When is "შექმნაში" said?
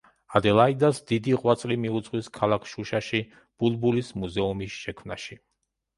4.87-5.43